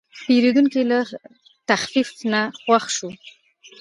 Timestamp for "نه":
2.31-2.41